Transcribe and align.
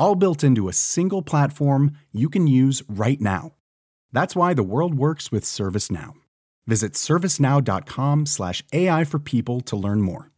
all 0.00 0.16
built 0.16 0.42
into 0.42 0.68
a 0.68 0.72
single 0.72 1.22
platform 1.22 1.92
you 2.10 2.28
can 2.28 2.48
use 2.48 2.82
right 2.88 3.20
now. 3.20 3.52
That's 4.12 4.34
why 4.34 4.54
the 4.54 4.64
world 4.64 4.94
works 4.94 5.30
with 5.30 5.44
ServiceNow. 5.44 6.14
Visit 6.66 6.94
servicenow.com/slash 6.94 8.64
AI 8.72 9.04
for 9.04 9.20
people 9.20 9.60
to 9.60 9.76
learn 9.76 10.00
more. 10.00 10.30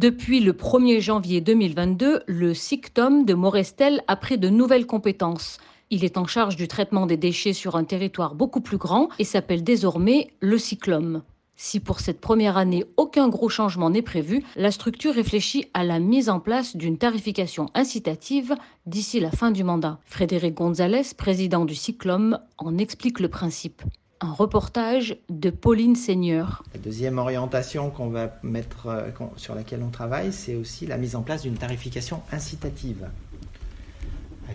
Depuis 0.00 0.40
le 0.40 0.52
1er 0.52 1.00
janvier 1.00 1.40
2022, 1.40 2.22
le 2.26 2.54
SICTOM 2.54 3.24
de 3.24 3.34
Morestel 3.34 4.02
a 4.08 4.16
pris 4.16 4.38
de 4.38 4.48
nouvelles 4.48 4.86
compétences. 4.86 5.58
Il 5.90 6.04
est 6.04 6.16
en 6.16 6.26
charge 6.26 6.56
du 6.56 6.68
traitement 6.68 7.06
des 7.06 7.16
déchets 7.16 7.52
sur 7.52 7.74
un 7.74 7.84
territoire 7.84 8.34
beaucoup 8.34 8.60
plus 8.60 8.76
grand 8.76 9.08
et 9.18 9.24
s'appelle 9.24 9.64
désormais 9.64 10.30
le 10.40 10.58
Cyclome. 10.58 11.22
Si 11.62 11.78
pour 11.78 12.00
cette 12.00 12.22
première 12.22 12.56
année 12.56 12.86
aucun 12.96 13.28
gros 13.28 13.50
changement 13.50 13.90
n'est 13.90 14.00
prévu, 14.00 14.42
la 14.56 14.70
structure 14.70 15.14
réfléchit 15.14 15.66
à 15.74 15.84
la 15.84 15.98
mise 15.98 16.30
en 16.30 16.40
place 16.40 16.74
d'une 16.74 16.96
tarification 16.96 17.66
incitative 17.74 18.54
d'ici 18.86 19.20
la 19.20 19.30
fin 19.30 19.50
du 19.50 19.62
mandat. 19.62 19.98
Frédéric 20.06 20.54
Gonzalez, 20.54 21.02
président 21.18 21.66
du 21.66 21.74
Cyclome, 21.74 22.38
en 22.56 22.78
explique 22.78 23.20
le 23.20 23.28
principe. 23.28 23.82
Un 24.22 24.32
reportage 24.32 25.18
de 25.28 25.50
Pauline 25.50 25.96
Seigneur. 25.96 26.62
La 26.72 26.80
deuxième 26.80 27.18
orientation 27.18 27.90
qu'on 27.90 28.08
va 28.08 28.38
mettre, 28.42 28.86
euh, 28.86 29.10
sur 29.36 29.54
laquelle 29.54 29.82
on 29.82 29.90
travaille, 29.90 30.32
c'est 30.32 30.54
aussi 30.54 30.86
la 30.86 30.96
mise 30.96 31.14
en 31.14 31.20
place 31.20 31.42
d'une 31.42 31.58
tarification 31.58 32.22
incitative. 32.32 33.06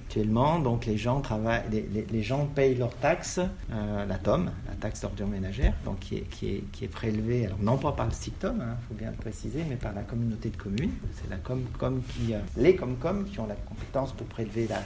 Actuellement, 0.07 0.59
donc 0.59 0.85
les 0.85 0.97
gens 0.97 1.19
travaillent, 1.19 1.63
les, 2.11 2.23
gens 2.23 2.45
payent 2.45 2.75
leur 2.75 2.95
taxe, 2.95 3.39
euh, 3.71 4.05
la 4.05 4.17
TOM, 4.17 4.51
la 4.67 4.75
taxe 4.75 5.01
d'ordure 5.01 5.27
ménagère, 5.27 5.73
donc 5.83 5.99
qui 5.99 6.17
est, 6.17 6.21
qui, 6.29 6.47
est, 6.55 6.63
qui 6.71 6.85
est, 6.85 6.87
prélevée, 6.87 7.47
alors 7.47 7.57
non 7.59 7.77
pas 7.77 7.91
par 7.91 8.05
le 8.05 8.11
SICTOM, 8.11 8.55
il 8.57 8.61
hein, 8.61 8.77
faut 8.87 8.93
bien 8.93 9.09
le 9.09 9.17
préciser, 9.17 9.63
mais 9.67 9.75
par 9.75 9.93
la 9.93 10.03
communauté 10.03 10.51
de 10.51 10.57
communes. 10.57 10.91
C'est 11.15 11.29
la 11.29 11.37
Comcom 11.37 12.01
qui, 12.01 12.33
euh, 12.33 12.39
les 12.55 12.75
Comcom 12.75 13.25
qui 13.25 13.39
ont 13.39 13.47
la 13.47 13.55
compétence 13.55 14.13
pour 14.13 14.27
prélever 14.27 14.67
la, 14.67 14.83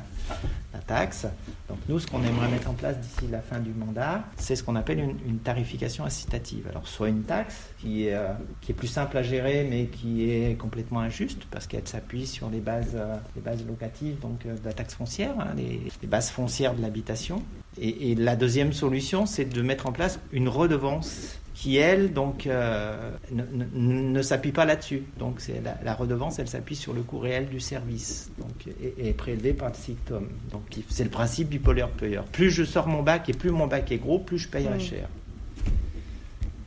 la 0.74 0.80
taxe. 0.80 1.28
Donc 1.68 1.78
nous, 1.90 2.00
ce 2.00 2.08
qu'on 2.08 2.24
aimerait 2.24 2.50
mettre 2.50 2.70
en 2.70 2.74
place 2.74 2.98
d'ici 2.98 3.28
la 3.30 3.42
fin 3.42 3.60
du 3.60 3.72
mandat, 3.72 4.24
c'est 4.38 4.56
ce 4.56 4.64
qu'on 4.64 4.78
appelle 4.78 5.00
une, 5.00 5.40
tarification 5.40 6.06
incitative. 6.06 6.68
Alors 6.70 6.88
soit 6.88 7.10
une 7.10 7.24
taxe 7.24 7.70
qui 7.78 8.08
est, 8.08 8.16
euh, 8.16 8.34
qui 8.62 8.72
est 8.72 8.76
plus 8.76 8.88
simple 8.88 9.18
à 9.18 9.22
gérer, 9.22 9.68
mais 9.70 9.88
qui 9.88 10.30
est 10.30 10.58
complètement 10.58 11.02
injuste 11.02 11.46
parce 11.52 11.68
qu'elle 11.68 11.88
s'appuie 11.88 12.26
sur 12.26 12.50
les 12.50 12.62
bases, 12.62 12.98
les 13.36 13.42
bases 13.42 13.66
locatives, 13.68 14.20
donc 14.20 14.44
de 14.44 14.66
la 14.66 14.74
taxe 14.74 14.96
foncière, 14.96 15.09
hein, 15.18 15.54
les, 15.56 16.08
bases 16.08 16.30
foncières 16.30 16.74
de 16.76 16.82
l'habitation. 16.82 17.44
Et, 17.82 18.16
la 18.16 18.36
deuxième 18.36 18.74
solution, 18.74 19.26
c'est 19.26 19.46
de 19.46 19.62
mettre 19.62 19.88
en 19.88 19.92
place 19.92 20.20
une 20.32 20.50
redevance 20.50 21.40
qui, 21.54 21.78
elle, 21.78 22.14
donc, 22.14 22.48
euh, 22.48 23.12
ne, 23.32 24.22
s'appuie 24.22 24.52
pas 24.52 24.66
là-dessus. 24.66 25.04
Donc, 25.18 25.40
c'est 25.40 25.62
la, 25.84 25.94
redevance, 25.94 26.40
elle 26.40 26.48
s'appuie 26.48 26.76
sur 26.76 26.94
le 26.94 27.02
coût 27.02 27.20
réel 27.20 27.48
du 27.48 27.60
service 27.60 28.32
donc, 28.38 28.74
et, 28.82 29.10
est 29.10 29.14
prélevée 29.14 29.54
par 29.54 29.70
le 29.70 29.76
SICTOM. 29.76 30.28
Donc, 30.52 30.64
c'est 30.90 31.04
le 31.04 31.10
principe 31.10 31.50
du 31.50 31.60
pollueur-payeur. 31.60 32.26
Plus 32.26 32.52
je 32.52 32.64
sors 32.64 32.88
mon 32.88 33.04
bac 33.04 33.30
et 33.30 33.34
plus 33.34 33.52
mon 33.52 33.68
bac 33.68 33.92
est 33.92 33.98
gros, 33.98 34.20
plus 34.20 34.40
je 34.40 34.48
payerai 34.48 34.80
cher. 34.80 35.08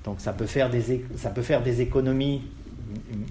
Donc, 0.05 0.21
ça 0.21 0.33
peut 0.33 0.47
faire 0.47 0.69
des, 0.69 1.05
ça 1.17 1.31
peut 1.31 1.43
faire 1.43 1.63
des 1.63 1.81
économies 1.81 2.43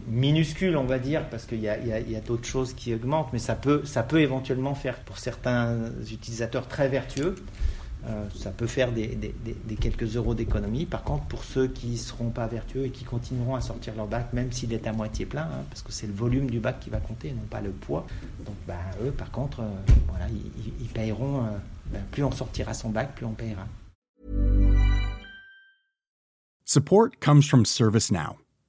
minuscule, 0.07 0.77
on 0.77 0.85
va 0.85 0.99
dire, 0.99 1.29
parce 1.29 1.45
qu'il 1.45 1.61
y 1.61 1.69
a, 1.69 2.21
d'autres 2.21 2.47
choses 2.47 2.73
qui 2.73 2.93
augmentent, 2.93 3.31
mais 3.33 3.39
ça 3.39 3.55
peut, 3.55 3.81
ça 3.85 4.03
peut 4.03 4.21
éventuellement 4.21 4.75
faire, 4.75 4.99
pour 4.99 5.17
certains 5.17 5.91
utilisateurs 6.11 6.67
très 6.67 6.87
vertueux, 6.87 7.35
euh, 8.07 8.25
ça 8.35 8.49
peut 8.49 8.65
faire 8.65 8.91
des, 8.91 9.15
quelques 9.79 10.15
euros 10.15 10.33
d'économie. 10.33 10.85
Par 10.85 11.03
contre, 11.03 11.25
pour 11.25 11.43
ceux 11.43 11.67
qui 11.67 11.87
ne 11.87 11.97
seront 11.97 12.29
pas 12.29 12.47
vertueux 12.47 12.85
et 12.85 12.89
qui 12.89 13.03
continueront 13.03 13.55
à 13.55 13.61
sortir 13.61 13.93
leur 13.95 14.07
bac, 14.07 14.33
même 14.33 14.51
s'il 14.51 14.73
est 14.73 14.87
à 14.87 14.93
moitié 14.93 15.25
plein, 15.25 15.43
hein, 15.43 15.63
parce 15.69 15.83
que 15.83 15.91
c'est 15.91 16.07
le 16.07 16.13
volume 16.13 16.49
du 16.49 16.59
bac 16.59 16.79
qui 16.79 16.89
va 16.89 16.97
compter, 16.97 17.31
non 17.31 17.45
pas 17.49 17.61
le 17.61 17.69
poids. 17.69 18.07
Donc, 18.45 18.55
bah, 18.67 18.79
eux, 19.03 19.11
par 19.11 19.29
contre, 19.29 19.59
euh, 19.59 19.69
voilà, 20.07 20.25
ils, 20.79 20.87
payeront. 20.87 21.45
Euh, 21.45 21.49
bah, 21.93 21.99
plus 22.09 22.23
on 22.23 22.31
sortira 22.31 22.73
son 22.73 22.89
bac, 22.89 23.13
plus 23.15 23.25
on 23.25 23.33
payera. 23.33 23.67
Support 26.65 27.19
comes 27.19 27.43
from 27.43 27.65
ServiceNow. 27.65 28.40